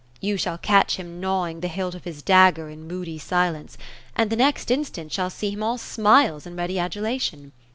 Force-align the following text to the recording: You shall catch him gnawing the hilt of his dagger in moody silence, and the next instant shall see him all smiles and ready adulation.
You 0.19 0.35
shall 0.35 0.57
catch 0.57 0.95
him 0.97 1.19
gnawing 1.19 1.59
the 1.59 1.67
hilt 1.67 1.93
of 1.93 2.05
his 2.05 2.23
dagger 2.23 2.69
in 2.71 2.87
moody 2.87 3.19
silence, 3.19 3.77
and 4.15 4.31
the 4.31 4.35
next 4.35 4.71
instant 4.71 5.11
shall 5.11 5.29
see 5.29 5.51
him 5.51 5.61
all 5.61 5.77
smiles 5.77 6.47
and 6.47 6.57
ready 6.57 6.79
adulation. 6.79 7.51